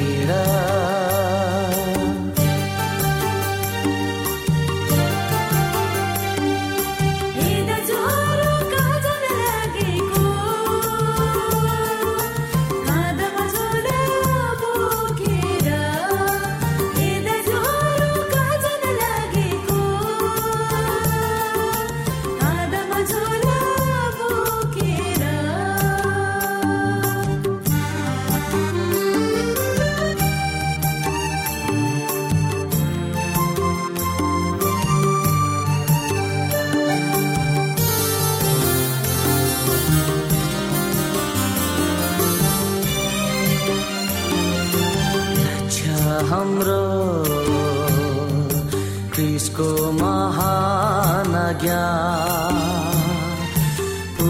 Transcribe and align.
Mira. 0.00 0.79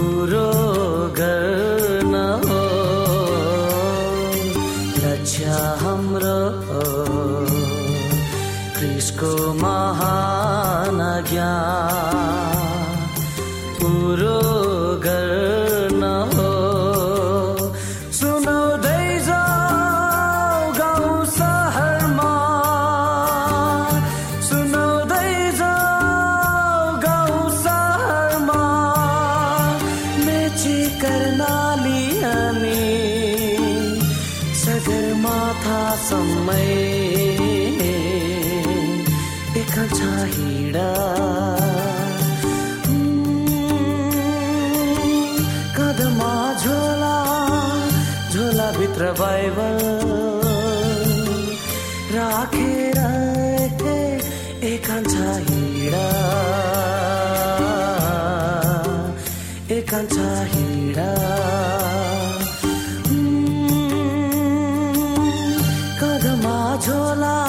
पुरो 0.01 0.51
गर्न 1.19 2.15
हो। 2.45 2.61
लक्ष्य 5.05 5.45
हाम्रो। 5.81 6.41
क्रिसको 8.79 9.53
महान 9.53 11.25
ज्ञान। 11.29 12.00
एकांशा 59.91 60.33
हिडा 60.49 61.05
कदमा 66.01 66.59
झोला 66.85 67.39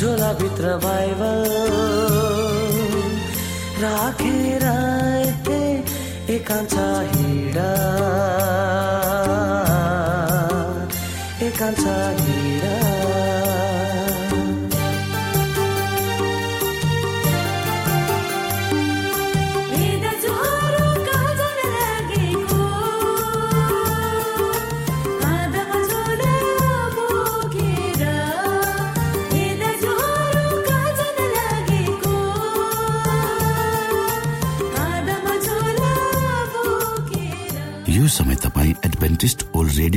झोला 0.00 0.32
भित्र 0.40 0.76
बाइबल। 0.84 1.44
राखेर 3.82 4.64
एकांशा 6.36 6.88
हिडा 7.12 7.70
एकांशा 11.46 11.98
हिडा 12.20 12.75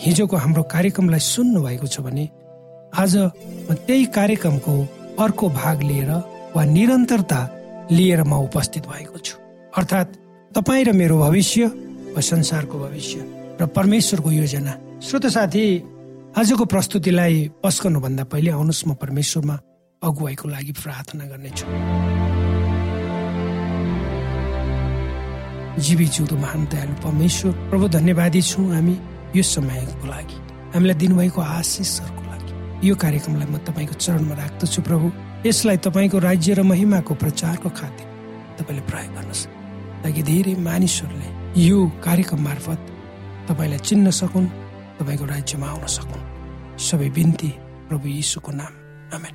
हिजोको 0.00 0.36
हाम्रो 0.36 0.62
कार्यक्रमलाई 0.74 1.22
सुन्नु 1.22 1.62
भएको 1.62 1.86
छ 1.86 2.00
भने 2.02 2.24
आज 2.98 3.14
म 3.70 3.74
त्यही 3.86 4.04
कार्यक्रमको 4.10 4.74
अर्को 5.22 5.48
भाग 5.50 5.82
लिएर 5.82 6.10
वा 6.54 6.62
निरन्तरता 6.64 7.40
लिएर 7.90 8.22
म 8.22 8.32
उपस्थित 8.48 8.86
भएको 8.90 9.18
छु। 9.18 9.36
अर्थात् 9.78 10.16
तपाईँ 10.54 10.84
र 10.84 10.92
मेरो 10.92 11.18
भविष्य 11.18 11.66
वा 12.14 12.20
संसारको 12.20 12.78
भविष्य 12.78 13.16
र 13.60 13.66
परमेश्वरको 13.70 14.30
योजना। 14.30 14.72
श्रोत 15.02 15.26
साथी 15.26 15.64
आजको 16.38 16.64
प्रस्तुतिलाई 16.64 17.34
पस्कनुभन्दा 17.62 18.24
पहिले 18.30 18.50
आउनुहोस् 18.50 18.86
म 18.88 18.94
परमेश्वरमा 18.98 19.56
अगुवाईको 20.02 20.48
लागि 20.48 20.72
प्रार्थना 20.82 21.24
गर्नेछु। 21.30 21.66
जीवी 25.74 26.06
जिउँदो 26.06 26.36
महान 26.36 26.64
दयालु 26.70 26.94
परमेश्वर 27.02 27.52
प्रभु 27.70 27.88
धन्यवादी 27.88 28.42
छौँ 28.42 28.70
हामी। 28.74 28.96
यो 29.36 29.42
समयको 29.42 30.06
लागि 30.06 30.36
हामीलाई 30.74 30.96
दिनुभएको 31.02 31.40
आशिषहरूको 31.40 32.22
लागि। 32.30 32.88
यो 32.88 32.94
कार्यक्रमलाई 32.94 33.48
म 33.50 33.56
तपाईँको 33.66 33.94
चरणमा 33.94 34.34
राख्दछु 34.34 34.80
प्रभु। 34.82 35.06
यसलाई 35.46 35.76
तपाईँको 35.86 36.18
राज्य 36.18 36.54
र 36.54 36.62
महिमाको 36.62 37.14
प्रचारको 37.14 37.68
खातिर 37.68 38.06
तपाईँले 38.58 38.82
प्रयोग 38.90 39.12
गर्नुहोस् 39.14 39.46
ताकि 40.02 40.22
धेरै 40.22 40.54
मानिसहरूले 40.62 41.28
यो 41.58 41.78
कार्यक्रम 42.04 42.40
मार्फत 42.44 42.80
तपाईँलाई 43.48 43.78
चिन्न 43.78 44.10
सकुन् 44.10 44.48
तपाईँको 44.98 45.24
राज्यमा 45.24 45.66
आउन 45.66 45.86
सकुन्। 45.86 46.22
सबै 46.78 47.08
बिन्ती 47.10 47.50
प्रभु 47.88 48.06
यीशुको 48.08 48.52
नाम। 48.52 48.72
आमेन। 49.14 49.34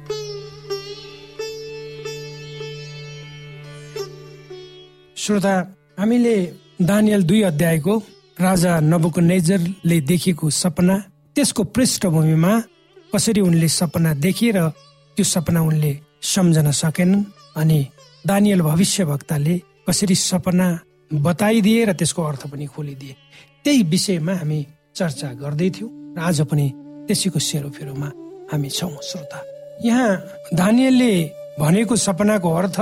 श्रोता 5.16 5.54
हामीले 6.00 6.36
दानियल 6.82 7.24
दुई 7.24 7.42
अध्यायको 7.42 7.94
राजा 8.42 8.80
नबुको 8.80 9.22
नेजरले 9.22 9.98
देखेको 10.08 10.50
सपना 10.50 10.96
त्यसको 11.36 11.64
पृष्ठभूमिमा 11.76 12.52
कसरी 13.12 13.42
उनले 13.42 13.68
सपना 13.68 14.14
देखे 14.24 14.52
र 14.56 14.60
त्यो 15.18 15.24
सपना 15.28 15.62
उनले 15.62 15.92
सम्झन 16.24 16.72
सकेनन् 16.72 17.24
अनि 17.60 17.80
दानियल 18.24 18.62
भविष्य 18.62 19.04
वक्ताले 19.12 19.56
कसरी 19.88 20.16
सपना 20.16 20.68
बताइदिए 21.12 21.86
र 21.86 21.94
त्यसको 22.00 22.22
अर्थ 22.24 22.48
पनि 22.48 22.66
खोलिदिए। 22.66 23.16
त्यही 23.64 23.84
विषयमा 23.92 24.34
हामी 24.40 24.60
चर्चा 24.96 25.30
गर्दै 25.44 25.70
थियौँ 25.76 25.92
र 26.16 26.20
आज 26.24 26.40
पनि 26.48 26.68
त्यसैको 27.08 27.40
सेरोफेरोमा 27.44 28.10
हामी 28.52 28.70
छौँ 28.72 28.96
श्रोता। 29.04 29.40
यहाँ 29.84 30.12
दानियलले 30.56 31.12
भनेको 31.60 31.96
सपनाको 32.08 32.50
अर्थ 32.56 32.78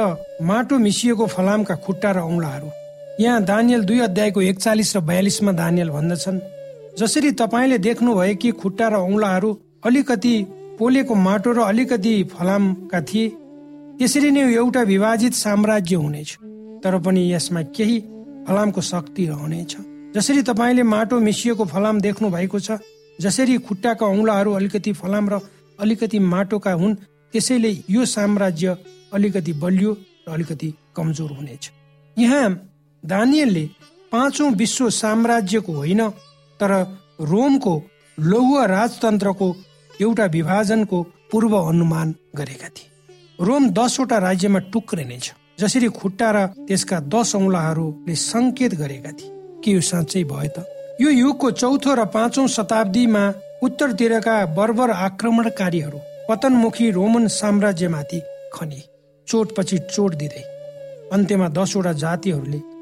माटो 0.45 0.77
मिसिएको 0.77 1.25
फलामका 1.25 1.75
खुट्टा 1.81 2.11
र 2.11 2.19
औँलाहरू 2.29 2.69
यहाँ 3.19 3.43
दानियल 3.43 3.83
दुई 3.83 3.99
अध्यायको 3.99 4.41
एकचालिस 4.41 4.95
र 4.95 4.99
बयालिसमा 5.01 5.51
दानियल 5.51 5.89
भन्दछन्। 5.89 6.39
जसरी 6.99 7.31
तपाईँले 7.33 7.77
देख्नुभयो 7.77 8.35
कि 8.35 8.51
खुट्टा 8.53 8.87
र 8.87 8.95
औँलाहरू 8.95 9.49
अलिकति 9.85 10.33
पोलेको 10.79 11.15
माटो 11.17 11.51
र 11.51 11.59
अलिकति 11.63 12.13
फलामका 12.29 13.01
थिए 13.01 13.29
त्यसरी 13.97 14.29
नै 14.31 14.53
एउटा 14.53 14.81
विभाजित 14.83 15.33
साम्राज्य 15.33 15.95
हुनेछ 15.95 16.37
तर 16.83 16.97
पनि 17.01 17.21
यसमा 17.33 17.61
केही 17.73 17.99
फलामको 18.47 18.81
शक्ति 18.83 19.25
रहनेछ। 19.25 19.75
जसरी 20.15 20.41
तपाईँले 20.43 20.83
माटो 20.85 21.19
मिसिएको 21.19 21.65
फलाम 21.65 22.01
देख्नु 22.01 22.29
भएको 22.29 22.59
छ 22.59 22.77
जसरी 23.19 23.57
खुट्टाका 23.65 24.05
औँलाहरू 24.05 24.53
अलिकति 24.53 24.93
फलाम 24.93 25.29
र 25.29 25.41
अलिकति 25.79 26.19
माटोका 26.21 26.71
हुन् 26.71 26.95
त्यसैले 27.33 27.71
यो 27.89 28.05
साम्राज्य 28.05 28.77
अलिकति 29.13 29.53
बलियो 29.53 29.97
र 30.29 30.33
अलिकति 30.33 30.73
कमजोर 30.95 31.31
हुनेछ। 31.31 31.71
यहाँ 32.17 32.49
दानियलले 33.03 33.65
पाँचौं 34.11 34.51
विश्व 34.51 34.89
साम्राज्यको 34.89 35.73
होइन 35.73 36.01
तर 36.59 36.71
रोमको 37.21 37.81
लौह 38.17 38.65
राजतन्त्रको 38.65 39.55
एउटा 40.01 40.25
विभाजनको 40.25 41.01
पूर्व 41.31 41.57
अनुमान 41.57 42.13
गरेका 42.35 42.69
थिए। 42.69 42.89
रोम 43.39 43.69
दसवटा 43.69 44.17
राज्यमा 44.17 44.59
टुक्रिनेछ 44.73 45.31
जसरी 45.59 45.87
खुट्टा 45.89 46.31
र 46.31 46.45
त्यसका 46.67 46.99
दस 47.13 47.35
औंलाहरूले 47.35 48.15
संकेत 48.15 48.73
गरेका 48.75 49.11
थिए। 49.11 49.31
के 49.63 49.71
यो 49.71 49.81
साँच्चै 49.81 50.23
भयो 50.23 50.51
त? 50.55 50.65
यो 51.01 51.09
युगको 51.09 51.51
चौथो 51.51 51.93
र 51.95 52.05
पाँचौं 52.05 52.47
शताब्दीमा 52.47 53.23
उत्तरतिरका 53.63 54.35
बर्बर 54.57 54.89
आक्रमणकारीहरू 54.91 55.99
पतनमुखी 56.29 56.89
रोमन 56.91 57.27
साम्राज्यमाथि 57.31 58.19
खने 58.53 58.81
चोटपछि 59.27 59.77
चोट 59.93 60.15
दिँदै 60.15 60.43
अन्त्यमा 61.13 61.47
दसवटा 61.49 61.93
जातिहरूले 61.93 62.76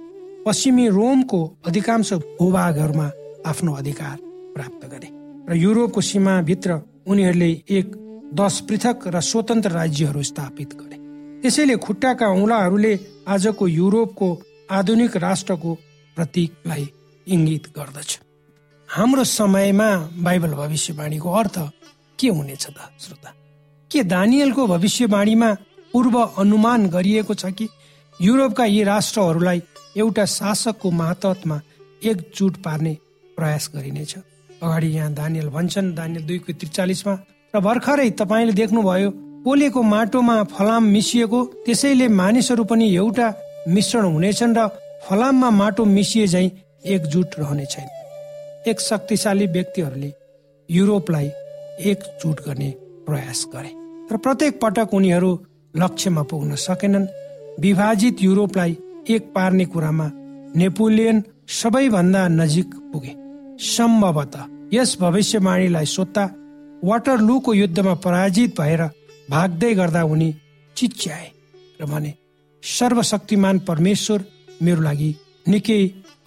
पश्चिमी 0.46 0.88
रोमको 0.88 1.40
अधिकांश 1.68 2.14
भूभागहरूमा 2.14 3.10
आफ्नो 3.46 3.74
अधिकार 3.74 4.18
प्राप्त 4.56 4.84
गरे 4.88 5.10
र 5.50 5.56
युरोपको 5.58 6.02
सीमाभित्र 6.02 6.78
उनीहरूले 7.08 7.50
एक 7.70 7.88
दस 8.34 8.60
पृथक 8.70 9.08
र 9.08 9.20
स्वतन्त्र 9.22 9.72
राज्यहरू 9.72 10.22
स्थापित 10.24 10.74
गरे। 10.74 10.98
त्यसैले 11.42 11.76
खुट्टाका 11.78 12.28
औँलाहरूले 12.28 12.94
आजको 13.28 13.68
युरोपको 13.68 14.28
आधुनिक 14.72 15.18
राष्ट्रको 15.18 15.74
प्रतीकलाई 16.18 16.88
इङ्गित 17.28 17.68
गर्दछ। 17.78 18.20
हाम्रो 18.90 19.24
समयमा 19.24 19.90
बाइबल 20.22 20.54
भविष्यवाणीको 20.54 21.30
अर्थ 21.32 21.58
के 22.20 22.28
हुनेछ 22.30 22.66
त 22.68 22.78
श्रोता? 23.00 23.30
के 23.92 24.04
दानियलको 24.04 24.68
भविष्यवाणीमा 24.68 25.54
पूर्व 25.94 26.16
अनुमान 26.22 26.90
गरिएको 26.90 27.34
छ 27.34 27.46
कि 27.58 27.68
युरोपका 28.22 28.66
यी 28.66 28.84
राष्ट्रहरूलाई 28.84 29.60
एउटा 29.96 30.26
शासकको 30.26 30.92
मातहतमा 30.92 31.60
एकजुट 32.04 32.56
पार्ने 32.64 32.94
प्रयास 33.38 33.70
गरिनेछ। 33.76 34.16
अगाडि 34.64 34.88
यहाँ 34.88 35.14
दानियल 35.14 35.48
भन्छन् 35.50 35.94
दानियल 35.96 36.24
दुईको 36.28 36.54
त्रिचालिसमा 36.54 37.14
र 37.54 37.60
भर्खरै 37.60 38.10
तपाईँले 38.20 38.54
देख्नुभयो 38.54 39.10
पोलेको 39.46 39.82
माटोमा 39.84 40.36
फलाम 40.52 40.84
मिसिएको 40.96 41.40
त्यसैले 41.66 42.08
मानिसहरू 42.22 42.64
पनि 42.64 42.86
एउटा 42.96 43.28
मिश्रण 43.68 44.06
हुनेछन् 44.06 44.56
र 44.58 44.68
फलाममा 45.08 45.50
माटो 45.62 45.86
मिसिए 45.86 46.28
झै 46.28 46.46
एकजुट 46.86 47.40
रहने 47.40 47.66
छैन। 47.66 47.88
एक 48.70 48.80
शक्तिशाली 48.82 49.46
व्यक्तिहरूले 49.48 50.12
युरोपलाई 50.70 51.28
एकजुट 51.92 52.38
गर्ने 52.46 52.70
प्रयास 53.08 53.46
गरे। 53.54 53.72
र 54.12 54.18
प्रत्येक 54.18 54.60
पटक 54.62 54.94
उनीहरू 54.94 55.32
लक्ष्यमा 55.76 56.24
पुग्न 56.24 56.56
सकेनन्। 56.56 57.08
विभाजित 57.60 58.16
युरोपलाई 58.22 58.78
एक 59.10 59.24
पार्ने 59.36 59.66
कुरामा 59.66 60.10
नेपोलियन 60.56 61.24
सबैभन्दा 61.52 62.28
नजिक 62.30 62.76
पुगे। 62.92 63.14
सम्भवत 63.66 64.36
यस 64.74 64.98
भविष्यवाणीलाई 65.02 65.86
सोद्धा 65.86 66.24
वाटर 66.84 67.20
लुको 67.22 67.54
युद्धमा 67.54 67.94
पराजित 68.04 68.60
भएर 68.60 68.82
भाग्दै 69.30 69.74
गर्दा 69.76 70.04
उनी 70.04 70.30
चिच्याए 70.76 71.28
र 71.82 71.86
भने 71.86 72.14
सर्वशक्तिमान 72.64 73.60
परमेश्वर 73.60 74.26
मेरो 74.62 74.82
लागि 74.82 75.12
निकै 75.48 75.82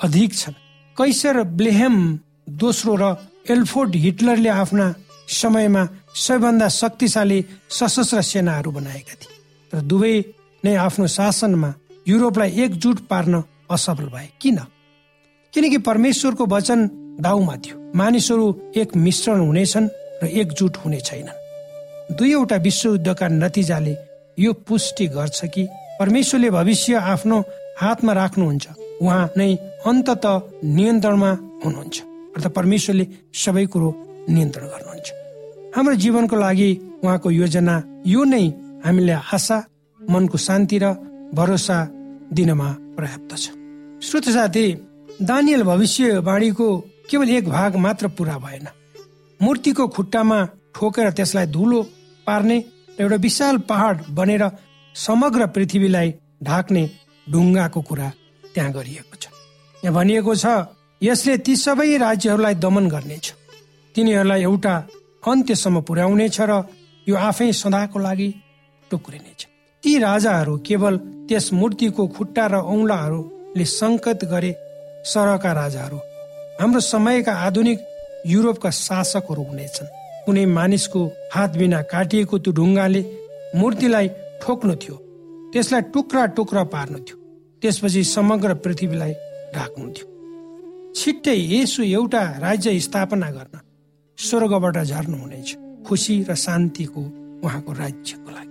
अधिक 0.04 0.34
छन्। 0.34 0.60
कैसर 0.96 1.42
ब्लेहेम 1.58 1.96
दोस्रो 2.62 2.94
र 3.00 3.04
एल्फोर्ड 3.50 3.94
हिटलरले 3.96 4.48
आफ्ना 4.62 4.86
समयमा 5.40 5.82
सबैभन्दा 6.14 6.68
शक्तिशाली 6.80 7.38
सशस्त्र 7.70 8.22
सेनाहरू 8.22 8.70
बनाएका 8.70 9.14
थिए। 9.20 9.36
र 9.72 9.80
दुवै 9.82 10.14
नै 10.64 10.74
आफ्नो 10.76 11.06
शासनमा 11.06 11.70
युरोपलाई 12.08 12.50
एकजुट 12.50 12.98
पार्न 13.00 13.42
असफल 13.70 14.04
भए। 14.04 14.28
किन? 14.40 14.58
किनकि 15.54 15.78
परमेश्वरको 15.78 16.46
वचन 16.46 16.90
दाउमा 17.20 17.56
थियो। 17.56 17.92
मानिसहरू 17.94 18.72
एक 18.76 18.96
मिश्रण 18.96 19.40
हुनेछन् 19.40 19.88
र 20.22 20.26
एकजुट 20.26 20.76
हुने 20.76 21.00
छैनन्। 21.00 22.16
दुईवटा 22.16 22.56
विश्वयुद्धका 22.56 23.28
नतिजाले 23.28 23.96
यो 24.38 24.52
पुष्टि 24.52 25.06
गर्छ 25.06 25.44
कि 25.44 25.68
परमेश्वरले 26.00 26.50
भविष्य 26.50 26.94
आफ्नो 26.94 27.44
हातमा 27.80 28.12
राख्नुहुन्छ। 28.12 28.68
उहाँ 29.02 29.30
नै 29.36 29.56
अन्तत 29.86 30.24
नियन्त्रणमा 30.64 31.30
हुनुहुन्छ। 31.64 32.00
अर्थात् 32.36 32.54
परमेश्वरले 32.54 33.06
सबै 33.34 33.66
कुरो 33.66 33.88
नियन्त्रण 34.28 34.66
गर्नुहुन्छ। 34.66 35.06
हाम्रो 35.76 35.94
जीवनको 35.94 36.36
लागि 36.36 36.70
उहाँको 37.04 37.30
योजना 37.30 38.02
यो 38.06 38.24
नै 38.24 38.46
हामीलाई 38.84 39.20
आशा 39.32 39.64
मनको 40.10 40.38
शान्ति 40.38 40.78
र 40.78 40.86
भरोसा 41.34 41.97
दिनमा 42.32 42.68
पर्याप्त 42.96 43.30
छ। 43.34 43.46
श्रोत 44.00 44.28
साथी 44.28 44.66
दानियल 45.22 45.62
भविष्यवाणीको 45.62 46.68
केवल 47.10 47.28
एक 47.30 47.48
भाग 47.48 47.76
मात्र 47.76 48.08
पुरा 48.08 48.36
भएन। 48.38 48.66
मूर्तिको 49.40 49.86
खुट्टामा 49.88 50.38
ठोकेर 50.74 51.10
त्यसलाई 51.10 51.46
धुलो 51.46 51.82
पार्ने 52.26 52.58
र 52.98 53.02
एउटा 53.02 53.16
विशाल 53.16 53.56
पहाड 53.68 53.96
बनेर 54.10 54.44
समग्र 54.94 55.46
पृथ्वीलाई 55.54 56.08
ढाक्ने 56.42 56.82
ढुङ्गाको 57.26 57.80
कुरा 57.80 58.08
त्यहाँ 58.54 58.72
गरिएको 58.72 59.16
छ। 59.16 59.24
यहाँ 59.82 59.94
भनिएको 59.94 60.34
छ 60.34 60.46
यसले 61.02 61.36
ती 61.38 61.54
सबै 61.56 61.96
राज्यहरूलाई 61.96 62.54
दमन 62.54 62.88
गर्नेछ। 62.88 63.26
तिनीहरूलाई 63.94 64.42
एउटा 64.42 64.74
अन्त्यसम्म 65.22 65.80
पुर्याउनेछ 65.80 66.40
र 66.40 66.52
यो 67.06 67.14
आफै 67.16 67.52
सदाको 67.52 67.98
लागि 67.98 68.28
टुक्रिनेछ। 68.90 69.40
ती 69.84 69.98
राजाहरू 69.98 70.56
केवल 70.66 70.94
त्यस 71.28 71.52
मूर्तिको 71.52 72.02
खुट्टा 72.16 72.44
र 72.46 72.54
औंलाहरूले 72.72 73.64
सङ्केत 73.78 74.20
गरे 74.32 74.52
सरका 75.04 75.50
राजाहरू। 75.52 75.98
हाम्रो 76.60 76.80
समयका 76.92 77.32
आधुनिक 77.46 77.78
युरोपका 78.26 78.70
शासकहरू 78.70 79.42
हुनेछन्। 79.42 79.92
कुनै 80.24 80.44
मानिसको 80.58 81.00
हात 81.34 81.50
बिना 81.60 81.80
काटिएको 81.92 82.38
त्यो 82.38 82.52
ढुङ्गाले 82.52 83.02
मूर्तिलाई 83.56 84.08
ठोक्नु 84.42 84.74
थियो। 84.82 84.96
त्यसलाई 85.52 85.82
टुक्रा 85.94 86.22
टुक्रा 86.36 86.62
पार्नु 86.74 86.98
थियो। 86.98 87.16
त्यसपछि 87.62 88.02
समग्र 88.04 88.54
पृथ्वीलाई 88.64 89.12
ढाक्नु 89.54 89.88
थियो 89.96 90.06
छिट्टै 90.96 91.36
यसो 91.52 91.82
एउटा 91.82 92.22
राज्य 92.38 92.78
स्थापना 92.80 93.30
गर्न 93.30 93.54
स्वर्गबाट 94.18 94.76
झर्नुहुनेछ। 94.84 95.48
खुसी 95.86 96.14
र 96.28 96.34
शान्तिको 96.34 97.02
उहाँको 97.44 97.72
राज्यको 97.72 98.30
लागि। 98.30 98.47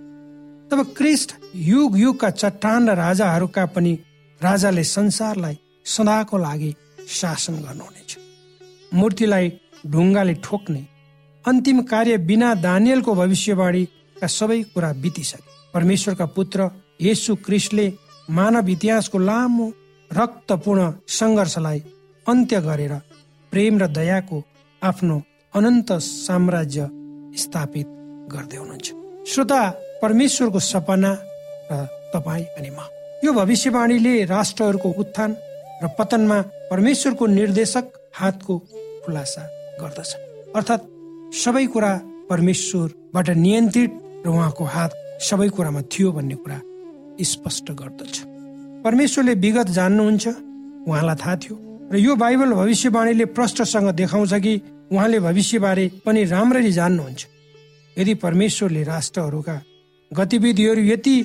तब 0.70 0.82
क्रिस्ट 0.96 1.32
युग 1.54 1.98
युगका 1.98 2.30
चट्टान 2.30 2.88
र 2.88 2.94
राजाहरूका 2.96 3.64
पनि 3.66 3.92
राजाले 4.40 4.84
संसारलाई 4.84 5.56
सदाको 5.86 6.36
लागि 6.38 6.74
शासन 7.08 7.54
गर्नुहुनेछ। 7.64 8.10
मूर्तिलाई 8.94 9.46
ढुङ्गाले 9.86 10.34
ठोक्ने 10.44 10.82
अन्तिम 11.44 11.80
कार्य 11.82 12.16
बिना 12.28 12.54
दानियलको 12.60 13.14
भविष्यवाणीका 13.14 14.26
सबै 14.28 14.60
कुरा 14.74 14.92
बितिसके। 15.02 15.48
परमेश्वरका 15.74 16.26
पुत्र 16.36 16.68
येसु 17.00 17.34
क्रिस्टले 17.46 17.86
मानव 18.28 18.68
इतिहासको 18.68 19.18
लामो 19.18 19.66
रक्तपूर्ण 20.10 20.90
सङ्घर्षलाई 21.18 21.80
अन्त्य 22.26 22.60
गरेर 22.60 22.94
प्रेम 23.52 23.78
र 23.78 23.86
दयाको 23.88 24.44
आफ्नो 24.82 25.16
अनन्त 25.54 25.92
साम्राज्य 26.04 26.88
स्थापित 27.42 27.86
गर्दै 28.32 28.56
हुनुहुन्छ 28.56 28.86
श्रोता 29.30 29.60
परमेश्वरको 30.02 30.58
सपना 30.58 31.12
र 31.70 31.86
तपाईँ 32.14 32.44
अनि 32.58 32.70
म। 32.70 32.78
यो 33.24 33.32
भविष्यवाणीले 33.32 34.24
राष्ट्रहरूको 34.24 34.88
उत्थान 34.98 35.30
र 35.82 35.86
पतनमा 35.98 36.38
परमेश्वरको 36.70 37.26
निर्देशक 37.26 37.84
हातको 38.14 38.58
खुलासा 39.04 39.42
गर्दछ। 39.80 40.10
अर्थात् 40.56 40.84
सबै 41.34 41.66
कुरा 41.66 41.92
परमेश्वरबाट 42.30 43.28
नियन्त्रित 43.30 43.92
र 44.26 44.28
उहाँको 44.28 44.64
हात 44.64 44.92
सबै 45.20 45.48
कुरामा 45.48 45.82
थियो 45.92 46.12
भन्ने 46.12 46.34
कुरा 46.34 46.58
स्पष्ट 47.22 47.70
गर्दछ। 47.72 48.14
परमेश्वरले 48.84 49.34
विगत 49.34 49.68
जान्नुहुन्छ 49.78 50.26
उहाँलाई 50.88 51.16
थाहा 51.16 51.36
थियो। 51.36 51.56
र 51.92 51.96
यो 51.96 52.14
बाइबल 52.16 52.52
भविष्यवाणीले 52.54 53.24
प्रष्टसँग 53.34 53.90
देखाउँछ 53.92 54.34
कि 54.34 54.52
उहाँले 54.92 55.18
भविष्यबारे 55.20 55.84
पनि 56.06 56.24
राम्ररी 56.24 56.72
जान्नुहुन्छ। 56.72 57.26
यदि 57.96 58.14
परमेश्वरले 58.14 58.82
राष्ट्रहरूका 58.84 59.56
गतिविधिहरू 60.12 60.82
यति 60.82 61.16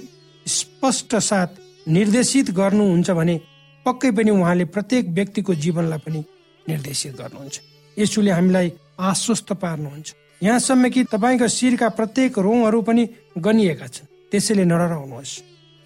स्पष्ट 0.48 1.16
साथ 1.16 1.48
निर्देशित 1.88 2.52
गर्नुहुन्छ 2.52 3.12
भने 3.12 3.40
पक्कै 3.86 4.12
पनि 4.12 4.32
उहाँले 4.32 4.66
प्रत्येक 4.66 5.08
व्यक्तिको 5.10 5.54
जीवनलाई 5.56 6.00
पनि 6.00 6.24
निर्देशित 6.70 7.16
गर्नुहुन्छ। 7.16 7.62
यसुले 7.98 8.32
हामीलाई 8.32 8.72
आश्वस्त 9.00 9.54
पार्नुहुन्छ। 9.54 10.14
यहाँसम्म 10.42 10.90
कि 10.90 11.04
तपाईँको 11.04 11.48
शिरका 11.48 11.90
प्रत्येक 11.90 12.40
रोङहरू 12.40 12.82
पनि 12.82 13.04
गनिएका 13.38 13.88
छन्। 13.88 14.08
त्यसैले 14.32 14.64
नडराउनुहोस् 14.66 15.42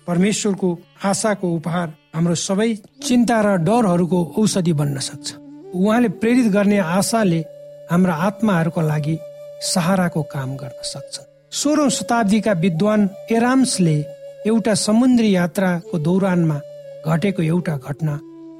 परमेश्वरको 0.07 0.69
आशाको 1.03 1.47
उपहार 1.55 1.87
हाम्रो 2.15 2.35
सबै 2.35 2.69
चिन्ता 3.05 3.37
र 3.41 3.47
डरहरूको 3.61 4.19
औषधि 4.37 4.73
बन्न 4.73 4.97
सक्छ। 4.99 5.27
उहाँले 5.75 6.09
प्रेरित 6.21 6.47
गर्ने 6.47 6.77
आशाले 6.97 7.39
हाम्रा 7.91 8.13
आत्माहरूको 8.27 8.81
लागि 8.81 9.15
सहाराको 9.63 10.21
काम 10.33 10.55
गर्न 10.55 10.81
सक्छ 10.83 11.15
सोह्रौं 11.51 11.89
शताब्दीका 11.89 12.51
विद्वान 12.63 13.01
एराम्सले 13.31 13.95
एउटा 14.47 14.73
समुद्री 14.77 15.29
यात्राको 15.35 15.99
दौरानमा 15.99 16.57
घटेको 17.07 17.41
एउटा 17.43 17.75
घटना 17.77 18.15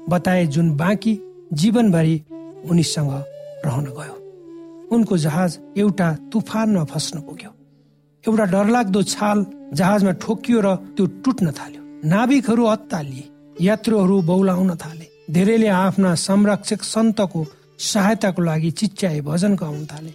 बताए 0.08 0.46
जुन 0.54 0.70
बाँकी 0.76 1.12
जीवनभरि 1.60 2.16
उनीसँग 2.70 3.12
रहन 3.64 3.84
गयो। 3.98 4.14
उनको 4.94 5.16
जहाज 5.24 5.58
एउटा 5.78 6.08
तुफानमा 6.32 6.84
फस्न 6.92 7.20
पुग्यो। 7.20 7.50
एउटा 8.24 8.44
डरलाग्दो 8.54 9.02
छाल 9.12 9.44
जहाजमा 9.78 10.12
ठोकियो 10.24 10.60
र 10.60 10.74
त्यो 10.96 11.06
टुट्न 11.24 11.52
थाल्यो। 11.58 11.82
नाविकहरू 12.08 12.64
अत्तालिए 12.74 13.28
यात्रुहरू 13.68 14.16
बौलाउन 14.30 14.74
थाले। 14.82 15.06
धेरैले 15.30 15.68
आफ्ना 15.84 16.14
संरक्षक 16.26 16.82
सन्तको 16.84 17.44
सहायताको 17.90 18.42
लागि 18.42 18.70
चिच्याए 18.80 19.20
भजन 19.28 19.54
गाउन 19.54 19.86
थाले 19.92 20.12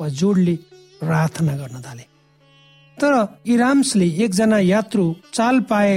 वा 0.00 0.08
जोडले 0.18 0.54
प्रार्थना 1.00 1.56
गर्न 1.62 1.80
थाले। 1.86 2.04
तर 2.98 3.14
इराम्सले 3.46 4.06
एकजना 4.24 4.58
यात्रु 4.58 5.04
चाल 5.34 5.60
पाए 5.70 5.94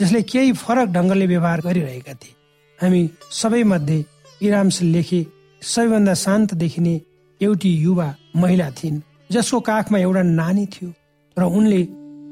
जसले 0.00 0.22
केही 0.22 0.52
फरक 0.54 0.88
ढङ्गले 0.88 1.26
व्यवहार 1.26 1.60
गरिरहेका 1.60 2.14
थिए। 2.14 2.34
हामी 2.78 3.00
सबै 3.32 3.62
मध्ये 3.62 4.04
इराम्स 4.42 4.82
लेखे 4.82 5.20
सबैभन्दा 5.62 6.14
शान्त 6.14 6.54
देखिने 6.54 6.94
एउटी 7.40 7.70
युवा 7.76 8.08
महिला 8.36 8.70
थिइन् 8.78 9.00
जसको 9.32 9.60
काखमा 9.60 9.98
एउटा 9.98 10.22
नानी 10.22 10.66
थियो 10.66 10.90
र 11.36 11.42
उनले 11.58 11.82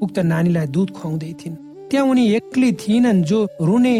उक्त 0.04 0.18
नानीलाई 0.32 0.66
दुध 0.66 0.90
खुवाउँदै 0.90 1.32
थिइन्। 1.40 1.56
त्यहाँ 1.90 2.06
उनी 2.06 2.24
एक्लै 2.34 2.70
थिएनन् 2.82 3.24
जो 3.24 3.38
रुने 3.60 3.96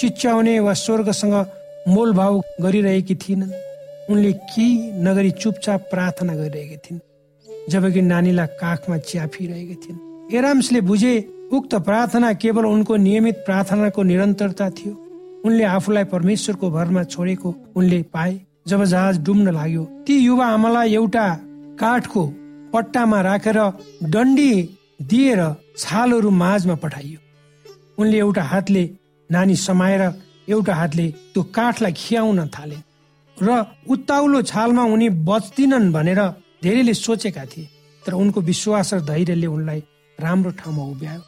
चिच्याउने 0.00 0.58
वा 0.60 0.72
स्वर्गसँग 0.74 1.36
मोलभाव 1.88 2.34
गरिरहेकी 2.62 3.14
थिएनन्। 3.14 3.52
उनले 4.10 4.32
केही 4.32 4.70
नगरी 5.06 5.30
चुपचाप 5.42 5.80
प्रार्थना 5.90 6.34
गरिरहेकी 6.36 6.76
थिइन्। 6.84 7.00
जबकि 7.68 8.02
नानीलाई 8.02 8.46
काखमा 8.60 8.96
च्याफिरहेकी 9.08 9.74
थिइन् 9.82 10.34
एराम्सले 10.36 10.80
बुझे 10.82 11.14
उक्त 11.52 11.74
प्रार्थना 11.86 12.32
केवल 12.42 12.64
उनको 12.66 12.96
नियमित 12.98 13.36
प्रार्थनाको 13.46 14.02
निरन्तरता 14.02 14.68
थियो। 14.70 14.92
उनले 15.46 15.64
आफूलाई 15.66 16.04
परमेश्वरको 16.04 16.70
भरमा 16.70 17.02
छोडेको 17.04 17.54
उनले 17.76 18.02
पाए। 18.14 18.40
जब 18.68 18.84
जहाज 18.84 19.18
डुब्न 19.24 19.52
लाग्यो 19.54 19.84
ती 20.06 20.14
युवा 20.18 20.46
आमालाई 20.46 20.94
एउटा 20.94 21.26
काठको 21.80 22.22
पट्टामा 22.72 23.20
राखेर 23.20 23.58
डन्डी 24.12 24.52
दिएर 25.02 25.40
छालहरू 25.78 26.30
माझमा 26.42 26.74
पठाइयो। 26.82 27.20
उनले 27.98 28.18
एउटा 28.18 28.42
हातले 28.42 28.84
नानी 29.30 29.56
समाएर 29.58 30.02
एउटा 30.48 30.74
हातले 30.74 31.06
त्यो 31.32 31.42
काठलाई 31.54 31.92
खियाउन 31.96 32.40
थाले 32.48 32.76
र 33.36 33.64
उत्ताउलो 33.88 34.42
छालमा 34.42 34.84
उनी 34.94 35.08
बच्दिनन् 35.28 35.92
भनेर 35.92 36.20
धेरैले 36.62 36.94
सोचेका 36.94 37.44
थिए 37.44 37.68
तर 38.02 38.12
उनको 38.12 38.40
विश्वास 38.40 38.94
र 38.94 39.00
धैर्यले 39.00 39.46
उनलाई 39.46 39.82
राम्रो 40.18 40.50
ठाउँमा 40.50 40.82
उभ्यायो। 40.84 41.22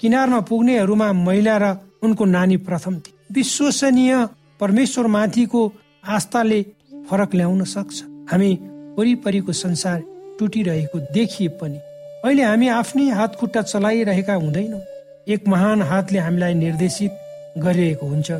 किनारमा 0.00 0.40
पुग्नेहरूमा 0.40 1.12
महिला 1.12 1.56
र 1.58 1.64
उनको 2.02 2.24
नानी 2.24 2.56
प्रथम 2.56 2.94
थिए। 3.00 3.14
विश्वसनीय 3.32 4.12
परमेश्वर 4.60 5.06
माथिको 5.06 5.60
आस्थाले 6.04 6.60
फरक 7.08 7.34
ल्याउन 7.34 7.64
सक्छ। 7.64 8.02
हामी 8.30 8.50
वरिपरिको 8.98 9.52
संसार 9.52 10.02
टुटिरहेको 10.38 10.98
देखिए 11.12 11.48
पनि। 11.60 11.78
अहिले 12.24 12.42
हामी 12.42 12.68
आफ्नै 12.68 13.08
हात 13.10 13.36
खुट्टा 13.36 13.62
चलाइरहेका 13.62 14.34
हुँदैनौँ। 14.34 14.80
एक 15.28 15.48
महान 15.48 15.82
हातले 15.82 16.18
हामीलाई 16.18 16.54
निर्देशित 16.54 17.12
गरिरहेको 17.58 18.06
हुन्छ 18.06 18.30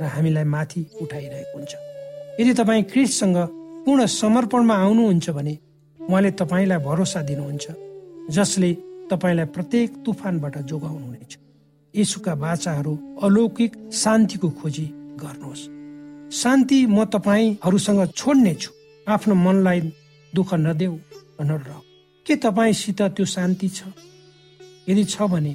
र 0.00 0.02
हामीलाई 0.14 0.44
माथि 0.44 0.80
उठाइरहेको 1.02 1.58
हुन्छ। 1.58 1.72
यदि 2.40 2.52
तपाईँ 2.54 2.82
क्रिससँग 2.82 3.36
पूर्ण 3.84 4.06
समर्पणमा 4.06 4.74
आउनुहुन्छ 4.74 5.30
भने 5.30 5.58
उहाँले 6.08 6.30
तपाईँलाई 6.30 6.78
भरोसा 6.78 7.20
दिनुहुन्छ 7.22 7.66
जसले 8.30 8.70
तपाईँलाई 9.10 9.46
प्रत्येक 9.46 9.90
तुफानबाट 10.06 10.56
जोगाउनुहुनेछ 10.70 11.32
यसुका 11.94 12.34
बाचाहरू 12.34 12.92
अलौकिक 13.22 13.72
शान्तिको 13.92 14.48
खोजी 14.50 14.86
गर्नुहोस्। 15.22 15.62
शान्ति 16.32 16.78
म 16.86 17.04
तपाईँहरूसँग 17.04 18.00
छोड्ने 18.16 18.54
छु। 18.54 18.70
आफ्नो 19.06 19.34
मनलाई 19.34 19.80
दुःख 20.32 20.54
नदेऊ 20.54 20.94
र 21.40 21.44
नडराउ 21.44 21.80
के 22.26 22.34
तपाईँसित 22.36 23.02
त्यो 23.16 23.24
शान्ति 23.26 23.68
छ? 23.68 23.82
यदि 24.88 25.04
छ 25.04 25.22
भने 25.22 25.54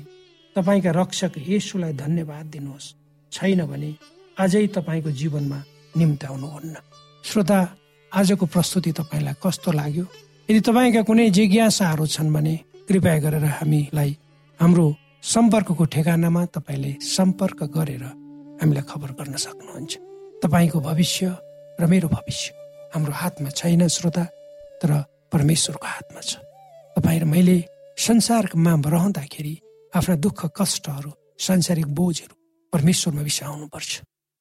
तपाईँका 0.55 0.91
रक्षक 0.91 1.31
यसुलाई 1.47 1.93
धन्यवाद 1.93 2.45
दिनुहोस्। 2.45 2.93
छैन 3.31 3.65
भने 3.65 3.91
अझै 4.37 4.67
तपाईँको 4.67 5.11
जीवनमा 5.11 5.59
निम्ताउनुहुन्न 5.97 6.75
श्रोता 7.23 7.59
आजको 8.11 8.45
प्रस्तुति 8.45 8.91
तपाईँलाई 8.91 9.35
कस्तो 9.43 9.71
लाग्यो? 9.71 10.05
यदि 10.49 10.59
तपाईँका 10.63 11.01
कुनै 11.03 11.27
जिज्ञासाहरू 11.35 12.05
छन् 12.07 12.31
भने 12.31 12.55
कृपया 12.87 13.19
गरेर 13.19 13.45
हामीलाई 13.59 14.11
हाम्रो 14.59 14.85
सम्पर्कको 15.19 15.83
ठेगानामा 15.91 16.43
तपाईँले 16.55 16.91
सम्पर्क 17.03 17.59
गरेर 17.75 18.03
हामीलाई 18.63 18.85
खबर 18.87 19.11
गर्न 19.19 19.35
सक्नुहुन्छ। 19.35 19.93
तपाईँको 20.39 20.79
भविष्य 20.79 21.23
र 21.79 21.83
मेरो 21.91 22.07
भविष्य 22.07 22.47
हाम्रो 22.95 23.11
हातमा 23.11 23.49
छैन 23.59 23.87
श्रोता 23.91 24.23
तर 24.79 24.91
परमेश्वरको 25.27 25.87
हातमा 25.87 26.21
छ। 26.23 26.39
तपाईँ 26.95 27.19
र 27.19 27.25
मैले 27.27 27.57
संसारमा 27.99 28.73
रहँदाखेरि 28.87 29.53
आफ्ना 29.99 30.15
दुःख 30.15 30.39
कष्टहरू 30.55 31.11
सांसारिक 31.35 31.87
बोझहरू 31.91 32.35
परमेश्वरमा 32.71 33.67
पर्छ 33.67 33.91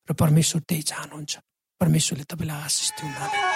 र 0.09 0.11
परमेश्वर 0.15 0.61
त्यही 0.71 0.83
चाहनुहुन्छ। 0.87 1.35
परमेश्वरले 1.81 2.25
तपाईँलाई 2.31 2.63
आशिष 2.63 2.91
दिनु 2.95 3.56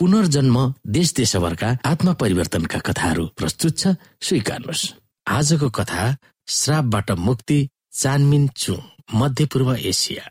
पुनर्जन्म 0.00 0.74
देश 0.86 1.12
देशभरका 1.14 1.78
आत्मा 1.84 2.12
परिवर्तनका 2.12 2.78
कथाहरू 2.78 3.26
प्रस्तुत 3.36 3.78
छ। 3.78 3.86
स्वीकार्नुहोस्। 4.22 4.94
आजको 5.28 5.70
कथा 5.70 6.16
श्रापबाट 6.48 7.10
मुक्ति 7.10 7.68
चानमिन 7.92 8.48
चु 8.48 8.76
मध्य 9.14 9.46
पूर्व 9.46 9.74
एसिया। 9.74 10.22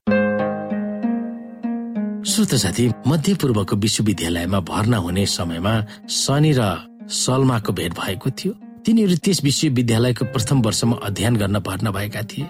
श्रोत 2.23 2.55
साथी 2.55 2.91
मध्य 3.07 3.33
पूर्वको 3.33 3.75
विश्वविद्यालयमा 3.75 4.59
भर्ना 4.59 4.97
हुने 4.97 5.25
समयमा 5.25 5.73
शनि 6.09 6.51
र 6.57 6.61
सलमाको 7.09 7.73
भेट 7.73 7.93
भएको 7.93 8.29
थियो। 8.29 8.53
तिनीहरू 8.85 9.15
त्यस 9.15 9.43
विश्वविद्यालयको 9.43 10.25
प्रथम 10.25 10.61
वर्षमा 10.61 10.97
अध्ययन 11.03 11.35
गर्न 11.35 11.59
भर्ना 11.59 11.91
भएका 11.91 12.21
थिए। 12.21 12.49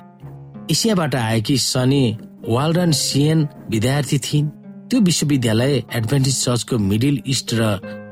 एसियाबाट 0.72 1.16
आएकी 1.16 1.58
सनी 1.58 2.18
वाल्डन 2.48 2.92
सिएन 2.92 3.48
विद्यार्थी 3.70 4.20
थिइन्। 4.20 4.59
त्यो 4.90 5.00
विश्वविद्यालय 5.00 5.74
एडभेन्टिज 5.96 6.36
चर्चको 6.44 6.78
मिडिल 6.82 7.22
इस्ट 7.28 7.54
र 7.54 7.66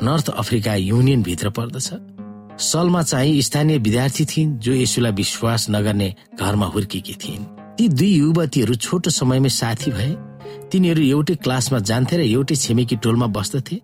नर्थ 0.03 0.29
अफ्रिका 0.29 0.75
युनियन 0.75 1.23
भित्र 1.23 1.49
पर्दछ। 1.49 1.89
सलमा 2.61 3.01
चाहिँ 3.03 3.41
स्थानीय 3.41 3.77
विद्यार्थी 3.77 4.25
थिइन् 4.25 4.57
जो 4.61 4.73
यसुलाई 4.73 5.11
विश्वास 5.11 5.65
नगर्ने 5.69 6.13
घरमा 6.39 6.65
हुर्केकी 6.65 7.13
थिइन्। 7.13 7.43
ती 7.77 7.87
दुई 7.89 8.11
युवतीहरू 8.13 8.75
छोटो 8.75 9.09
समयमै 9.09 9.49
साथी 9.49 9.91
भए। 9.91 10.13
तिनीहरू 10.71 11.01
एउटै 11.01 11.35
क्लासमा 11.41 11.79
जान्थे 11.81 12.17
र 12.17 12.21
एउटै 12.29 12.55
छिमेकी 12.55 12.95
टोलमा 13.01 13.27
बस्दथे। 13.33 13.81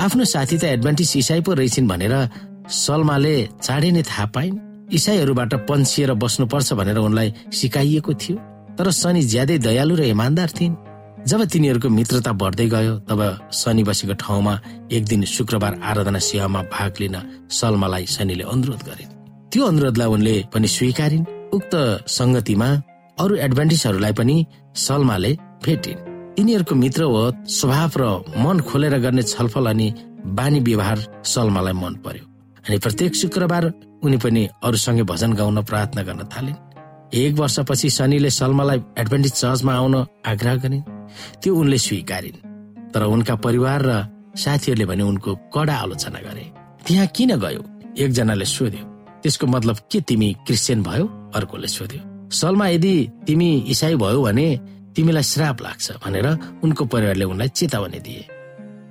आफ्नो 0.00 0.24
साथी 0.24 0.56
त 0.58 0.64
एडभान्टेज 0.64 1.12
इसाई 1.16 1.40
पो 1.44 1.52
रहेछन् 1.52 1.88
भनेर 1.88 2.14
सलमाले 2.72 3.36
चाँडै 3.62 3.90
नै 3.90 4.02
थाहा 4.02 4.26
पाइन्। 4.34 4.60
इसाईहरूबाट 4.96 5.52
पन्सिएर 5.68 6.12
बस्नुपर्छ 6.16 6.72
भनेर 6.72 6.98
उनलाई 6.98 7.28
सिकाइएको 7.52 8.12
थियो। 8.14 8.36
तर 8.76 8.90
शनि 8.90 9.22
ज्यादै 9.28 9.58
दयालु 9.58 9.94
र 9.96 10.02
इमान्दार 10.16 10.50
थिइन्। 10.60 10.88
जब 11.28 11.44
तिनीहरूको 11.44 11.88
मित्रता 11.88 12.32
बढ्दै 12.32 12.66
गयो 12.68 12.94
तब 13.08 13.20
शनि 13.52 13.82
बसेको 13.84 14.14
ठाउँमा 14.14 14.54
एक 14.90 15.04
दिन 15.04 15.24
शुक्रबार 15.24 15.72
आराधना 15.82 16.18
सेवामा 16.18 16.60
भाग 16.72 16.92
लिन 17.00 17.16
सलमालाई 17.50 18.06
शनिले 18.06 18.44
अनुरोध 18.44 18.82
गरे। 18.88 19.04
त्यो 19.52 19.62
अनुरोधलाई 19.66 20.08
उनले 20.08 20.34
पनि 20.52 20.68
स्वीकारिन्। 20.68 21.24
उक्त 21.52 21.74
संगतिमा 22.08 22.68
अरू 23.18 23.34
एडभान्टेजहरूलाई 23.36 24.12
पनि 24.12 24.36
सलमाले 24.76 25.32
भेटिन्। 25.64 25.98
तिनीहरूको 26.36 26.74
मित्र 26.74 27.02
हो 27.04 27.22
स्वभाव 27.48 27.92
र 28.00 28.04
मन 28.40 28.60
खोलेर 28.68 28.98
गर्ने 28.98 29.22
छलफल 29.22 29.66
अनि 29.66 29.88
बानी 30.38 30.60
व्यवहार 30.60 30.98
सलमालाई 31.24 31.74
मन 31.82 31.94
पर्यो। 32.04 32.24
अनि 32.64 32.78
प्रत्येक 32.78 33.14
शुक्रबार 33.14 33.64
उनी 34.04 34.16
पनि 34.16 34.48
अरूसँगै 34.64 35.02
भजन 35.02 35.32
गाउन 35.32 35.62
प्रार्थना 35.62 36.02
गर्न 36.02 36.22
थालिन्। 36.32 36.58
एक 37.12 37.32
वर्षपछि 37.34 37.90
शनिले 37.90 38.30
सलमालाई 38.30 38.78
एडभान्टेज 38.98 39.32
चर्चमा 39.32 39.74
आउन 39.74 39.94
आग्रह 40.26 40.54
गरिन्। 40.64 40.82
त्यो 41.42 41.54
उनले 41.54 41.78
स्वीकारिन्। 41.78 42.38
तर 42.92 43.02
उनका 43.04 43.34
परिवार 43.34 43.80
र 43.82 43.90
साथीहरूले 44.36 44.86
भने 44.86 45.02
उनको 45.02 45.30
कडा 45.54 45.74
आलोचना 45.74 46.18
गरे। 46.18 46.44
त्यहाँ 46.86 47.06
किन 47.06 47.30
गयो? 47.36 47.62
एकजनाले 47.98 48.44
सोध्यो। 48.44 48.84
त्यसको 49.22 49.46
मतलब 49.46 49.76
के 49.90 50.00
तिमी 50.00 50.28
क्रिस्चियन 50.46 50.82
भयो? 50.82 51.04
अर्कोले 51.34 51.68
सोध्यो। 51.68 52.30
सलमा 52.30 52.66
यदि 52.68 52.94
तिमी 53.26 53.48
इसाई 53.68 53.94
भयो 53.96 54.22
भने 54.22 54.46
तिमीलाई 54.96 55.22
श्राप 55.22 55.62
लाग्छ 55.62 55.86
भनेर 56.04 56.26
उनको 56.62 56.84
परिवारले 56.84 57.24
उनलाई 57.24 57.48
चेतावनी 57.48 57.98
दिए। 57.98 58.22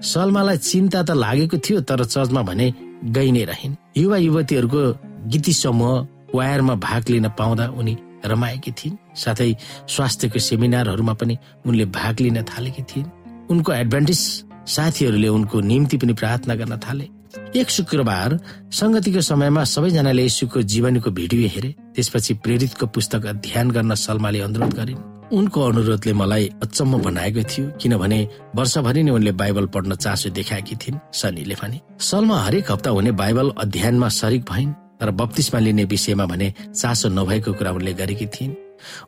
सलमालाई 0.04 0.58
चिन्ता 0.58 1.00
त 1.04 1.12
लागेको 1.12 1.58
थियो 1.58 1.80
तर 1.82 2.04
चर्चमा 2.06 2.42
भने 2.42 2.68
गइ 3.16 3.32
नै 3.32 3.44
रहन्। 3.44 3.76
युवा 3.98 4.18
युवतीहरूको 4.18 4.84
गीती 5.32 5.54
समूह 5.54 6.08
वायरमा 6.36 6.76
भाग 6.76 7.04
लिन 7.10 7.28
पाउँदा 7.30 7.66
उनी 7.80 7.94
रमाएकी 8.26 8.72
थिइन्। 8.72 8.98
साथै 9.16 9.56
स्वास्थ्यको 9.88 10.40
सेमिनारहरूमा 10.40 11.14
पनि 11.14 11.38
उनले 11.66 11.86
भाग 11.86 12.20
लिन 12.20 12.44
थालेकी 12.44 12.84
थिइन्। 12.84 13.08
उनको 13.52 13.74
एडभान्टेज 13.74 14.22
साथीहरूले 14.68 15.28
उनको 15.28 15.60
निम्ति 15.62 15.98
पनि 15.98 16.14
प्रार्थना 16.14 16.56
गर्न 16.56 16.78
थाले। 16.78 17.08
एक 17.56 17.70
शुक्रबार 17.70 18.40
संगतिको 18.72 19.22
समयमा 19.22 19.64
सबैजनाले 19.64 20.26
यसुको 20.26 20.62
जीवनीको 20.62 21.12
भिडियो 21.12 21.50
हेरे। 21.50 21.76
त्यसपछि 21.96 22.34
प्रेरितको 22.34 22.86
पुस्तक 22.88 23.26
अध्ययन 23.26 23.72
गर्न 23.72 23.96
सलमाले 23.96 24.40
अनुरोध 24.42 24.74
गरिन्। 24.74 25.02
उनको 25.30 25.62
अनुरोधले 25.62 26.14
मलाई 26.14 26.50
अचम्म 26.64 26.98
बनाएको 27.02 27.44
थियो 27.44 27.66
किनभने 27.82 28.20
वर्षभरि 28.56 29.04
नै 29.04 29.12
उनले 29.12 29.32
बाइबल 29.32 29.66
पढ्न 29.66 29.96
चासो 29.96 30.30
देखाएकी 30.30 30.76
थिइन् 30.76 30.98
सनीले 31.14 31.56
भने 31.62 31.80
सलमा 32.02 32.38
हरेक 32.42 32.72
हप्ता 32.72 32.90
हुने 32.90 33.12
बाइबल 33.12 33.50
अध्ययनमा 33.58 34.10
सरिक 34.10 34.44
भइन्। 34.50 34.74
तर 35.00 35.12
बत्तिसमा 35.12 35.60
लिने 35.60 35.84
विषयमा 35.84 36.26
भने 36.26 36.54
चासो 36.76 37.10
नभएको 37.10 37.54
कुरा 37.54 37.72
उनले 37.72 37.94
गरेकी 37.94 38.28
थिइन्। 38.28 38.54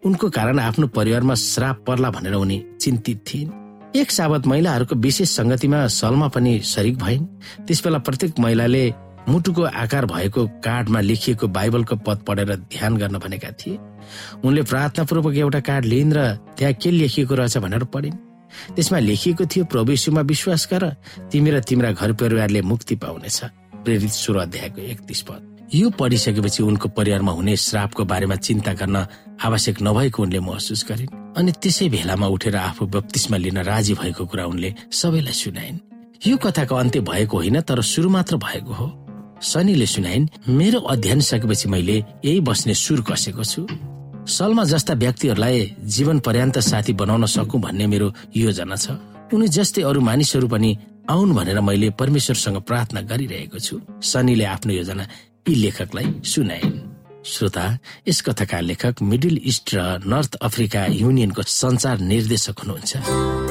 उनको 0.05 0.29
कारण 0.29 0.59
आफ्नो 0.59 0.87
परिवारमा 0.87 1.35
श्राप 1.35 1.83
पर्ला 1.87 2.09
भनेर 2.09 2.33
उनी 2.33 2.63
चिन्तित 2.81 3.23
थिइन्। 3.27 3.51
एक 3.95 4.11
साबत 4.11 4.47
महिलाहरूको 4.47 4.95
विशेष 4.95 5.29
संगतिमा 5.29 5.87
सलमा 5.87 6.27
पनि 6.27 6.59
सरिक 6.63 6.97
भइन्। 6.97 7.25
त्यसबेला 7.67 7.97
प्रत्येक 7.97 8.39
महिलाले 8.39 8.93
मुटुको 9.29 9.63
आकार 9.63 10.05
भएको 10.05 10.47
कार्डमा 10.63 10.99
लेखिएको 10.99 11.47
बाइबलको 11.47 11.95
पद 11.95 12.17
पढेर 12.27 12.55
ध्यान 12.55 12.97
गर्न 12.97 13.17
भनेका 13.17 13.51
थिए। 13.51 13.77
उनले 14.43 14.63
प्रार्थनापूर्वक 14.63 15.35
एउटा 15.35 15.59
कार्ड 15.59 15.85
लिइन् 15.85 16.13
र 16.13 16.35
त्यहाँ 16.57 16.73
के 16.73 16.91
लेखिएको 16.91 17.35
रहेछ 17.35 17.57
भनेर 17.57 17.83
पढिन्। 17.83 18.17
त्यसमा 18.75 18.99
लेखिएको 18.99 19.45
थियो 19.45 19.65
प्रवेशमा 19.65 20.21
विश्वास 20.21 20.67
गर 20.73 20.83
तिमी 21.31 21.51
र 21.51 21.59
तिम्रा 21.59 21.91
घर 21.91 22.13
परिवारले 22.13 22.61
मुक्ति 22.61 22.95
पाउनेछ। 22.95 23.39
प्रेरित 23.83 24.11
सुरु 24.11 24.39
अध्यायको 24.39 24.81
एकतिस 24.81 25.21
पद। 25.21 25.50
यो 25.73 25.89
पढिसकेपछि 25.89 26.63
उनको 26.63 26.89
परिवारमा 26.89 27.31
हुने 27.31 27.55
श्रापको 27.57 28.03
बारेमा 28.05 28.35
चिन्ता 28.35 28.73
गर्न 28.73 28.97
आवश्यक 29.39 29.81
नभएको 29.81 30.23
उनले 30.23 30.39
महसुस 30.39 30.85
गरिन् 30.89 31.13
अनि 31.37 31.51
त्यसै 31.63 31.87
भेलामा 31.89 32.27
उठेर 32.27 32.55
आफू 32.55 32.85
बत्तिसमा 32.91 33.37
लिन 33.37 33.57
राजी 33.63 33.93
भएको 33.95 34.25
कुरा 34.25 34.45
उनले 34.45 34.73
सबैलाई 34.91 35.33
सुनाइन्। 35.33 35.79
यो 36.27 36.37
कथाको 36.37 36.75
अन्त्य 36.75 36.99
भएको 37.01 37.37
होइन 37.37 37.61
तर 37.61 37.81
सुरु 37.81 38.09
मात्र 38.09 38.37
भएको 38.37 38.73
हो। 38.73 38.87
शनिले 39.41 39.85
सुनाइन् 39.85 40.27
मेरो 40.49 40.79
अध्ययन 40.91 41.19
सकेपछि 41.23 41.69
मैले 41.69 41.97
यही 42.25 42.39
बस्ने 42.43 42.73
सुर 42.75 43.01
कसेको 43.07 43.43
छु। 43.43 43.67
सलमा 44.27 44.63
जस्ता 44.63 44.93
व्यक्तिहरूलाई 44.93 45.75
जीवन 45.87 46.19
पर्यान्त 46.19 46.59
साथी 46.59 46.93
बनाउन 46.93 47.25
सकु 47.25 47.57
भन्ने 47.57 47.87
मेरो 47.87 48.13
योजना 48.35 48.75
छ। 48.75 48.99
उनी 49.33 49.47
जस्तै 49.47 49.81
अरू 49.87 50.01
मानिसहरू 50.03 50.47
पनि 50.47 50.77
आउन् 51.09 51.33
भनेर 51.33 51.59
मैले 51.61 51.89
परमेश्वरसँग 51.95 52.61
प्रार्थना 52.67 53.01
गरिरहेको 53.01 53.59
छु। 53.59 53.81
सनीले 54.03 54.45
आफ्नो 54.45 54.73
योजना 54.73 55.03
यी 55.49 55.55
लेखकलाई 55.55 56.13
सुनाइन्। 56.25 56.79
श्रोता 57.25 57.65
यस 58.07 58.21
कथाका 58.21 58.59
लेखक 58.59 59.01
मिडल 59.01 59.37
इस्ट 59.37 59.75
र 59.75 59.79
नर्थ 60.05 60.35
अफ्रिका 60.35 60.85
युनियनको 60.85 61.41
संचार 61.41 61.99
निर्देशक 61.99 62.59
हुनुहुन्छ। 62.59 63.50